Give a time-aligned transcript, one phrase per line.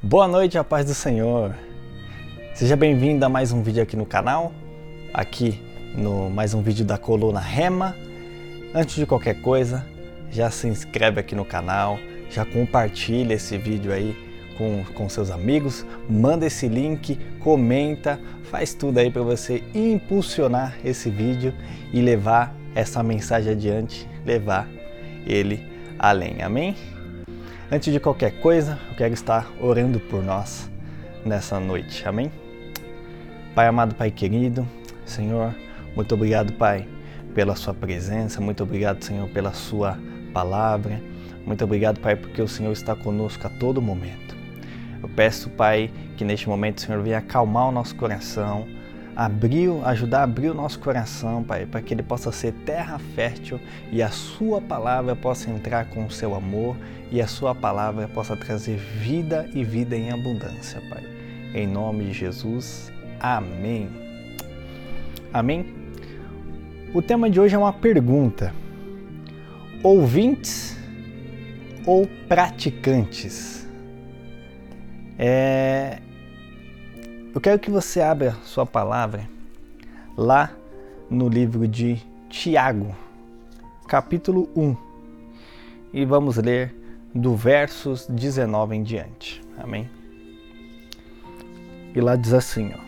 [0.00, 1.56] Boa noite, a paz do Senhor.
[2.54, 4.52] Seja bem-vindo a mais um vídeo aqui no canal,
[5.12, 5.60] aqui
[5.92, 7.96] no mais um vídeo da coluna Rema.
[8.72, 9.84] Antes de qualquer coisa,
[10.30, 11.98] já se inscreve aqui no canal,
[12.30, 14.16] já compartilha esse vídeo aí
[14.56, 21.10] com, com seus amigos, manda esse link, comenta, faz tudo aí para você impulsionar esse
[21.10, 21.52] vídeo
[21.92, 24.68] e levar essa mensagem adiante, levar
[25.26, 25.60] ele
[25.98, 26.40] além.
[26.40, 26.76] Amém?
[27.70, 30.70] Antes de qualquer coisa, eu quero estar orando por nós
[31.22, 32.08] nessa noite.
[32.08, 32.32] Amém?
[33.54, 34.66] Pai amado, Pai querido,
[35.04, 35.54] Senhor,
[35.94, 36.88] muito obrigado, Pai,
[37.34, 39.98] pela Sua presença, muito obrigado, Senhor, pela Sua
[40.32, 40.98] palavra.
[41.44, 44.34] Muito obrigado, Pai, porque o Senhor está conosco a todo momento.
[45.02, 48.66] Eu peço, Pai, que neste momento o Senhor venha acalmar o nosso coração,
[49.18, 53.58] abrir, ajudar a abrir o nosso coração, Pai, para que ele possa ser terra fértil
[53.90, 56.76] e a Sua palavra possa entrar com o seu amor
[57.10, 61.02] e a Sua palavra possa trazer vida e vida em abundância, Pai.
[61.52, 63.88] Em nome de Jesus, amém.
[65.32, 65.66] Amém?
[66.94, 68.54] O tema de hoje é uma pergunta:
[69.82, 70.78] ouvintes
[71.84, 73.66] ou praticantes?
[75.18, 75.98] É...
[77.38, 79.30] Eu quero que você abra sua palavra
[80.16, 80.50] lá
[81.08, 82.96] no livro de Tiago,
[83.86, 84.76] capítulo 1,
[85.92, 86.74] e vamos ler
[87.14, 89.40] do versos 19 em diante.
[89.56, 89.88] Amém?
[91.94, 92.80] E lá diz assim, ó.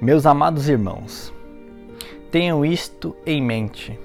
[0.00, 1.34] Meus amados irmãos,
[2.30, 3.98] tenham isto em mente.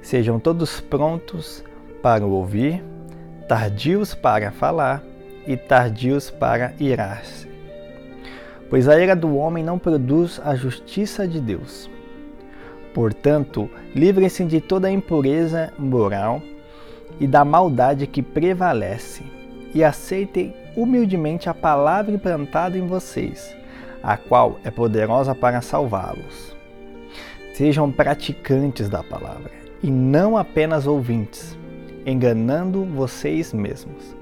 [0.00, 1.64] Sejam todos prontos
[2.00, 2.80] para ouvir,
[3.48, 5.02] tardios para falar
[5.48, 7.53] e tardios para irar-se.
[8.70, 11.90] Pois a ira do homem não produz a justiça de Deus.
[12.92, 16.40] Portanto, livrem-se de toda impureza moral
[17.18, 19.22] e da maldade que prevalece,
[19.74, 23.54] e aceitem humildemente a palavra implantada em vocês,
[24.02, 26.54] a qual é poderosa para salvá-los.
[27.54, 29.50] Sejam praticantes da palavra
[29.82, 31.56] e não apenas ouvintes,
[32.06, 34.16] enganando vocês mesmos.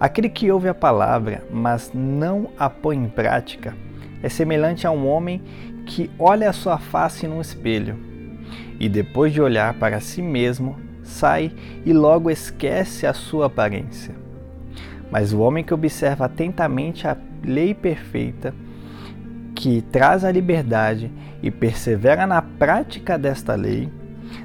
[0.00, 3.74] Aquele que ouve a palavra, mas não a põe em prática,
[4.22, 5.42] é semelhante a um homem
[5.86, 7.96] que olha a sua face num espelho
[8.78, 11.52] e depois de olhar para si mesmo, sai
[11.84, 14.14] e logo esquece a sua aparência.
[15.10, 18.54] Mas o homem que observa atentamente a lei perfeita,
[19.54, 21.10] que traz a liberdade
[21.42, 23.90] e persevera na prática desta lei,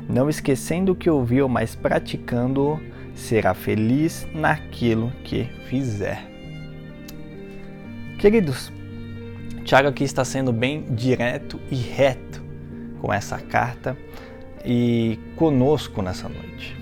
[0.09, 2.80] não esquecendo o que ouviu, mas praticando-o,
[3.16, 6.24] será feliz naquilo que fizer.
[8.19, 8.72] Queridos,
[9.63, 12.41] Tiago aqui está sendo bem direto e reto
[13.00, 13.97] com essa carta
[14.66, 16.75] e conosco nessa noite.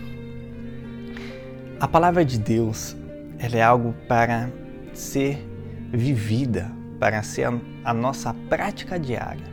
[1.79, 2.95] A palavra de Deus
[3.39, 4.51] ela é algo para
[4.93, 5.43] ser
[5.91, 7.47] vivida, para ser
[7.83, 9.51] a, nossa prática diária.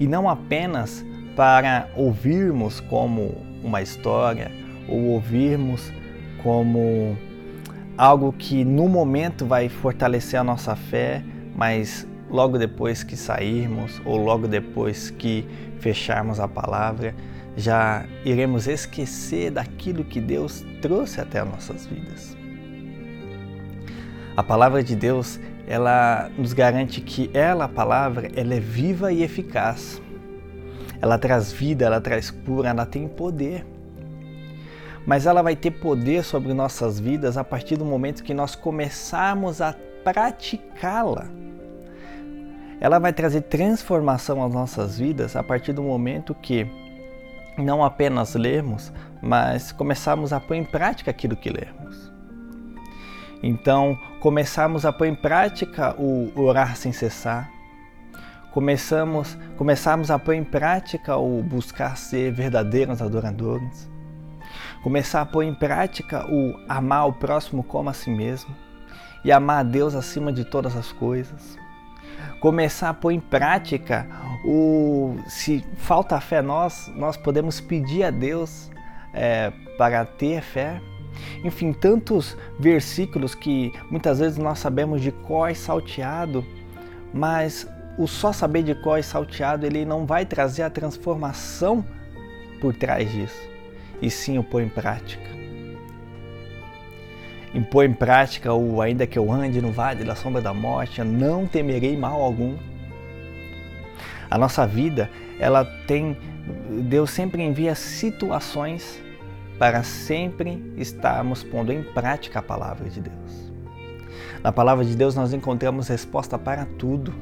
[0.00, 1.04] E não apenas
[1.36, 4.50] para ouvirmos como uma história
[4.88, 5.92] ou ouvirmos
[6.42, 7.16] como
[7.96, 11.22] algo que no momento vai fortalecer a nossa fé,
[11.56, 15.46] mas logo depois que sairmos ou logo depois que
[15.78, 17.14] fecharmos a palavra,
[17.56, 22.36] já iremos esquecer daquilo que Deus trouxe até as nossas vidas.
[24.36, 29.22] A palavra de Deus, ela nos garante que ela, a palavra, ela é viva e
[29.22, 30.02] eficaz.
[31.00, 33.64] Ela traz vida, ela traz cura, ela tem poder.
[35.06, 39.60] Mas ela vai ter poder sobre nossas vidas a partir do momento que nós começarmos
[39.60, 41.26] a praticá-la.
[42.80, 46.66] Ela vai trazer transformação às nossas vidas a partir do momento que
[47.56, 52.12] não apenas lermos, mas começarmos a pôr em prática aquilo que lermos.
[53.42, 57.50] Então, começarmos a pôr em prática o orar sem cessar,
[58.52, 63.88] começamos, começarmos a pôr em prática o buscar ser verdadeiros adoradores,
[64.84, 68.54] começar a pôr em prática o amar o próximo como a si mesmo
[69.24, 71.56] e amar a Deus acima de todas as coisas.
[72.38, 74.06] Começar a pôr em prática
[74.44, 78.70] o se falta fé nós nós podemos pedir a Deus
[79.14, 80.82] é, para ter fé.
[81.42, 86.44] Enfim tantos versículos que muitas vezes nós sabemos de cor e salteado
[87.10, 87.66] mas
[87.96, 91.82] o só saber de cor e salteado ele não vai trazer a transformação
[92.60, 93.53] por trás disso
[94.00, 95.34] e sim o pôr em prática
[97.54, 101.04] impor em prática o ainda que eu ande no vale da sombra da morte, eu
[101.04, 102.56] não temerei mal algum.
[104.28, 105.08] A nossa vida,
[105.38, 106.16] ela tem
[106.82, 109.00] Deus sempre envia situações
[109.58, 113.52] para sempre estarmos pondo em prática a palavra de Deus.
[114.42, 117.14] Na palavra de Deus nós encontramos resposta para tudo.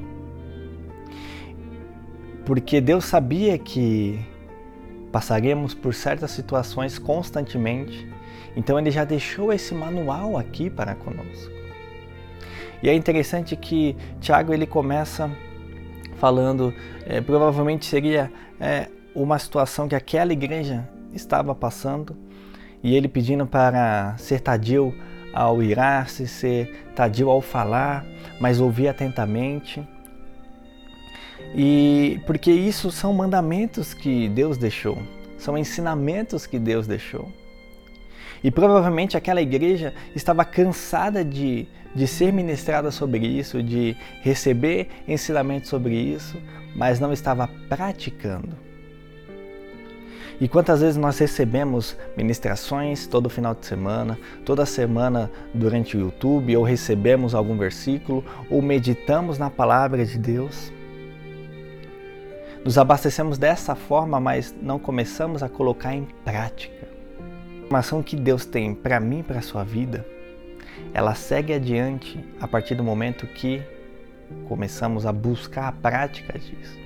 [2.45, 4.19] Porque Deus sabia que
[5.13, 8.09] passaremos por certas situações constantemente,
[8.57, 11.53] então ele já deixou esse manual aqui para conosco.
[12.83, 15.31] E é interessante que Tiago ele começa
[16.17, 16.75] falando,
[17.07, 22.17] é, provavelmente seria é, uma situação que aquela igreja estava passando,
[22.83, 24.95] e ele pedindo para ser tadio
[25.33, 28.05] ao irar-se, ser tadio ao falar,
[28.41, 29.87] mas ouvir atentamente.
[31.55, 34.99] E porque isso são mandamentos que Deus deixou,
[35.39, 37.29] são ensinamentos que Deus deixou.
[38.43, 45.69] E provavelmente aquela igreja estava cansada de, de ser ministrada sobre isso, de receber ensinamentos
[45.69, 46.37] sobre isso,
[46.75, 48.57] mas não estava praticando.
[50.41, 56.57] E quantas vezes nós recebemos ministrações todo final de semana, toda semana durante o YouTube,
[56.57, 60.73] ou recebemos algum versículo, ou meditamos na palavra de Deus?
[62.65, 66.87] Nos abastecemos dessa forma, mas não começamos a colocar em prática.
[67.19, 70.07] A informação que Deus tem para mim e para a sua vida,
[70.95, 73.61] ela segue adiante a partir do momento que
[74.47, 76.79] começamos a buscar a prática disso.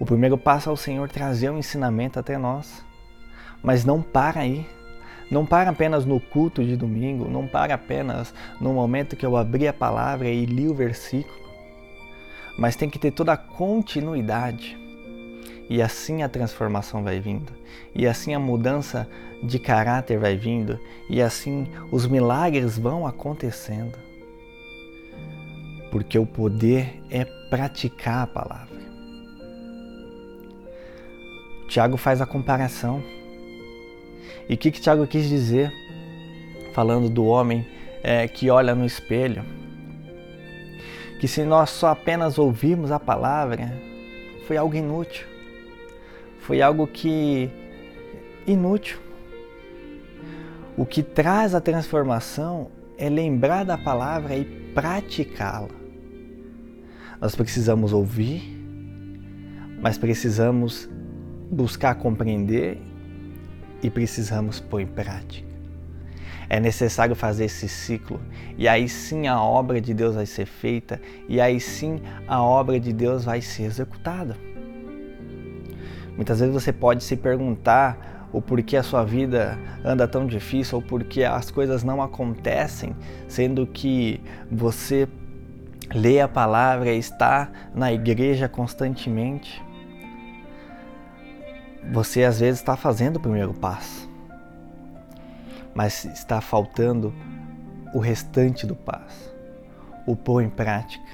[0.00, 2.82] O primeiro passo é o Senhor trazer o ensinamento até nós.
[3.62, 4.66] Mas não para aí.
[5.30, 9.68] Não para apenas no culto de domingo, não para apenas no momento que eu abri
[9.68, 11.41] a palavra e li o versículo.
[12.58, 14.78] Mas tem que ter toda a continuidade.
[15.68, 17.52] E assim a transformação vai vindo.
[17.94, 19.08] E assim a mudança
[19.42, 20.78] de caráter vai vindo.
[21.08, 23.98] E assim os milagres vão acontecendo.
[25.90, 28.82] Porque o poder é praticar a palavra.
[31.68, 33.02] Tiago faz a comparação.
[34.46, 35.72] E o que, que Tiago quis dizer?
[36.74, 37.66] Falando do homem
[38.02, 39.42] é, que olha no espelho.
[41.22, 43.72] Que se nós só apenas ouvirmos a palavra,
[44.48, 45.24] foi algo inútil.
[46.40, 47.48] Foi algo que.
[48.44, 48.98] inútil.
[50.76, 55.68] O que traz a transformação é lembrar da palavra e praticá-la.
[57.20, 58.42] Nós precisamos ouvir,
[59.80, 60.90] mas precisamos
[61.52, 62.82] buscar compreender
[63.80, 65.51] e precisamos pôr em prática.
[66.52, 68.20] É necessário fazer esse ciclo.
[68.58, 72.78] E aí sim a obra de Deus vai ser feita e aí sim a obra
[72.78, 74.36] de Deus vai ser executada.
[76.14, 80.82] Muitas vezes você pode se perguntar o porquê a sua vida anda tão difícil ou
[80.84, 82.94] porquê as coisas não acontecem,
[83.26, 84.20] sendo que
[84.50, 85.08] você
[85.94, 89.62] lê a palavra e está na igreja constantemente.
[91.90, 94.11] Você às vezes está fazendo o primeiro passo,
[95.74, 97.12] mas está faltando
[97.94, 99.32] o restante do passo,
[100.06, 101.04] o pôr em prática,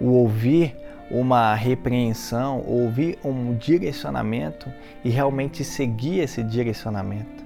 [0.00, 0.76] o ouvir
[1.10, 4.70] uma repreensão, ouvir um direcionamento
[5.04, 7.44] e realmente seguir esse direcionamento.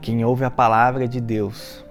[0.00, 1.84] Quem ouve a palavra de Deus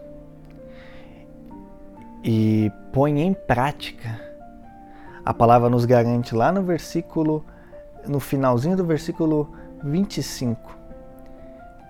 [2.24, 4.22] e põe em prática,
[5.24, 7.46] a palavra nos garante lá no versículo
[8.08, 9.52] no finalzinho do versículo
[9.84, 10.78] 25.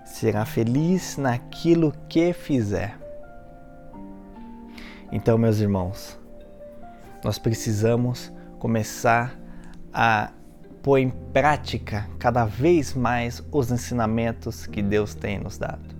[0.06, 2.96] Será feliz naquilo que fizer.
[5.12, 6.18] Então, meus irmãos,
[7.22, 9.38] nós precisamos começar
[9.92, 10.30] a
[10.82, 15.95] pôr em prática cada vez mais os ensinamentos que Deus tem nos dado.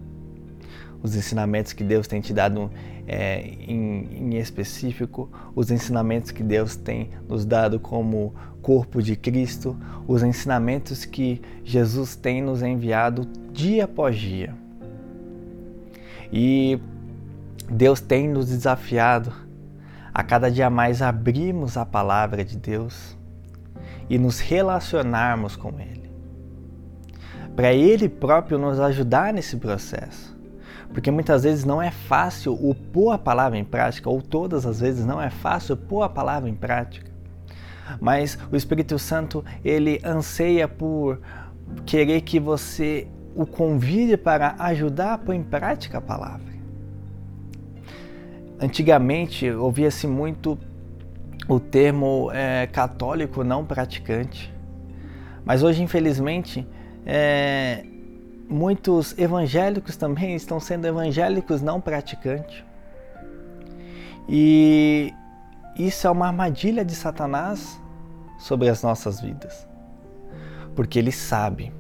[1.03, 2.71] Os ensinamentos que Deus tem te dado
[3.07, 9.77] é, em, em específico, os ensinamentos que Deus tem nos dado como corpo de Cristo,
[10.09, 14.55] os ensinamentos que Jesus tem nos enviado dia após dia.
[16.33, 16.81] E
[17.71, 19.33] Deus tem nos desafiado
[20.13, 23.17] a cada dia mais abrirmos a palavra de Deus
[24.11, 26.11] e nos relacionarmos com Ele.
[27.55, 30.36] Para Ele próprio nos ajudar nesse processo
[30.93, 34.81] porque muitas vezes não é fácil o pôr a palavra em prática, ou todas as
[34.81, 37.11] vezes não é fácil pôr a palavra em prática.
[38.01, 41.21] Mas o Espírito Santo, ele anseia por
[41.85, 46.57] querer que você o convide para ajudar a pôr em prática a palavra.
[48.59, 50.59] Antigamente ouvia-se muito
[51.47, 54.53] o termo é, católico não praticante,
[55.45, 56.67] mas hoje, infelizmente,
[57.05, 57.85] é,
[58.49, 62.65] muitos evangélicos também estão sendo evangélicos não praticantes.
[64.29, 65.13] E
[65.79, 67.81] isso é uma armadilha de Satanás
[68.39, 69.69] sobre as nossas vidas.
[70.75, 71.73] Porque ele sabe,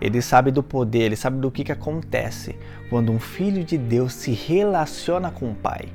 [0.00, 2.56] Ele sabe do poder, ele sabe do que, que acontece
[2.88, 5.88] quando um filho de Deus se relaciona com o Pai.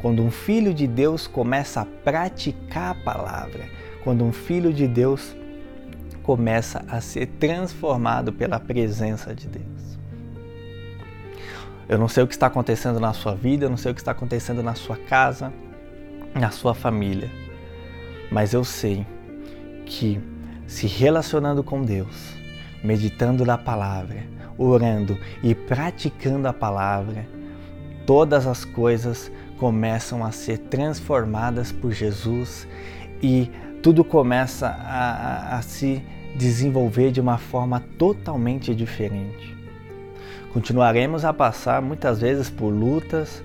[0.00, 3.64] Quando um filho de Deus começa a praticar a palavra.
[4.04, 5.34] Quando um filho de Deus
[6.26, 9.96] começa a ser transformado pela presença de Deus.
[11.88, 14.00] Eu não sei o que está acontecendo na sua vida, eu não sei o que
[14.00, 15.52] está acontecendo na sua casa,
[16.34, 17.30] na sua família,
[18.28, 19.06] mas eu sei
[19.86, 20.20] que
[20.66, 22.34] se relacionando com Deus,
[22.82, 24.24] meditando na palavra,
[24.58, 27.24] orando e praticando a palavra,
[28.04, 32.66] todas as coisas começam a ser transformadas por Jesus
[33.22, 33.48] e
[33.80, 36.04] tudo começa a, a, a se
[36.36, 39.56] desenvolver de uma forma totalmente diferente.
[40.52, 43.42] Continuaremos a passar muitas vezes por lutas,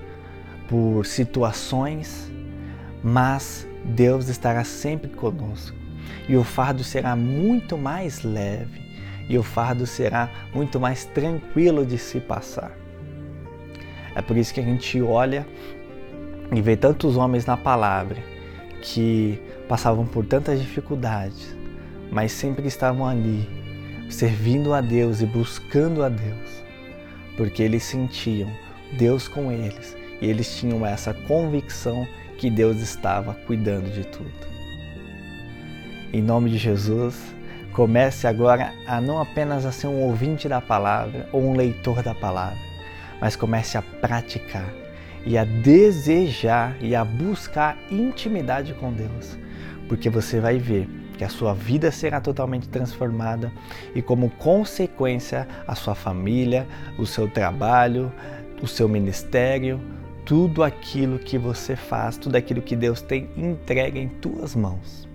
[0.68, 2.32] por situações,
[3.04, 5.76] mas Deus estará sempre conosco
[6.30, 8.82] e o fardo será muito mais leve
[9.28, 12.72] e o fardo será muito mais tranquilo de se passar.
[14.16, 15.48] É por isso que a gente olha
[16.54, 18.18] e vê tantos homens na palavra
[18.82, 21.56] que passavam por tantas dificuldades,
[22.12, 23.48] mas sempre estavam ali,
[24.10, 26.64] servindo a Deus e buscando a Deus,
[27.38, 28.52] porque eles sentiam
[28.98, 32.06] Deus com eles e eles tinham essa convicção
[32.38, 34.52] que Deus estava cuidando de tudo.
[36.12, 37.16] Em nome de Jesus,
[37.72, 42.14] comece agora a não apenas a ser um ouvinte da palavra ou um leitor da
[42.14, 42.60] palavra,
[43.22, 44.68] mas comece a praticar
[45.26, 49.38] e a desejar e a buscar intimidade com Deus,
[49.88, 50.90] porque você vai ver
[51.22, 53.52] que a sua vida será totalmente transformada
[53.94, 58.12] e, como consequência, a sua família, o seu trabalho,
[58.60, 59.80] o seu ministério,
[60.26, 65.08] tudo aquilo que você faz, tudo aquilo que Deus tem entregue em tuas mãos.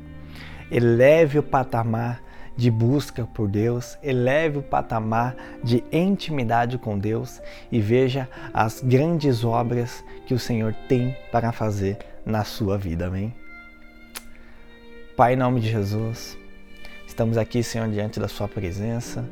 [0.71, 2.23] Eleve o patamar
[2.57, 5.35] de busca por Deus, eleve o patamar
[5.65, 11.99] de intimidade com Deus e veja as grandes obras que o Senhor tem para fazer
[12.25, 13.09] na sua vida.
[13.09, 13.35] Amém?
[15.17, 16.37] Pai, em nome de Jesus,
[17.07, 19.25] estamos aqui, Senhor, diante da Sua presença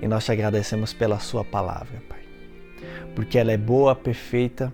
[0.00, 2.20] e nós te agradecemos pela Sua palavra, Pai,
[3.14, 4.72] porque ela é boa, perfeita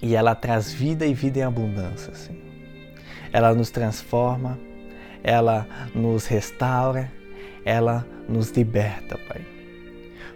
[0.00, 2.40] e ela traz vida e vida em abundância, Senhor.
[3.32, 4.58] Ela nos transforma
[5.22, 7.10] ela nos restaura,
[7.64, 9.44] ela nos liberta, Pai.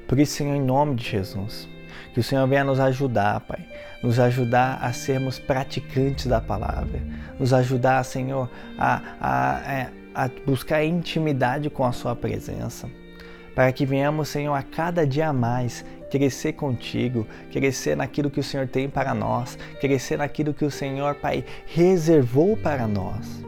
[0.06, 1.68] Por isso, Senhor, em nome de Jesus,
[2.12, 3.66] que o Senhor venha nos ajudar, Pai,
[4.02, 7.00] nos ajudar a sermos praticantes da palavra,
[7.38, 12.88] nos ajudar, Senhor, a, a, é, a buscar intimidade com a Sua presença,
[13.54, 18.68] para que venhamos, Senhor, a cada dia mais crescer contigo, crescer naquilo que o Senhor
[18.68, 23.44] tem para nós, crescer naquilo que o Senhor, Pai, reservou para nós.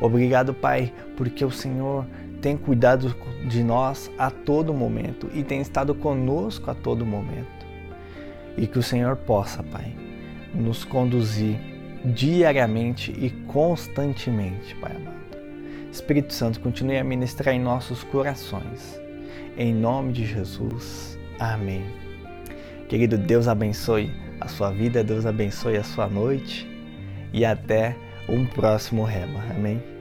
[0.00, 2.06] Obrigado, Pai, porque o Senhor
[2.40, 3.14] tem cuidado
[3.46, 7.61] de nós a todo momento e tem estado conosco a todo momento.
[8.56, 9.94] E que o Senhor possa, Pai,
[10.54, 11.58] nos conduzir
[12.04, 15.22] diariamente e constantemente, Pai amado.
[15.90, 19.00] Espírito Santo, continue a ministrar em nossos corações.
[19.58, 21.18] Em nome de Jesus.
[21.38, 21.84] Amém.
[22.88, 26.66] Querido, Deus abençoe a sua vida, Deus abençoe a sua noite
[27.32, 27.96] e até
[28.28, 29.40] um próximo rema.
[29.50, 29.91] Amém.